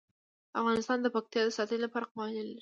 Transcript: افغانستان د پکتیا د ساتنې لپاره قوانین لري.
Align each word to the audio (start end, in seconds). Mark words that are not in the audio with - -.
افغانستان 0.59 0.97
د 1.01 1.07
پکتیا 1.15 1.41
د 1.45 1.49
ساتنې 1.57 1.79
لپاره 1.85 2.09
قوانین 2.11 2.45
لري. 2.49 2.59